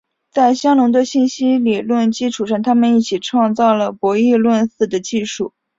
[0.31, 5.53] 在香农的信息论基础上他们一起创造了博弈论似的技术。